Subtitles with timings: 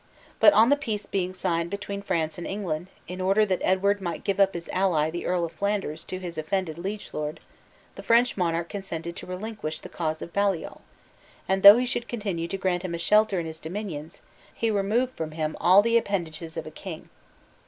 [0.39, 4.23] But on the peace being signed between France and England, in order that Edward might
[4.23, 7.39] give up his ally the Earl of Flanders to his offended liege lord,
[7.93, 10.81] the French monarch consented to relinquish the cause of Baliol,
[11.47, 14.23] and though he should continue to grant him a shelter in his dominions,
[14.55, 17.09] he removed from him all the appendages of a king.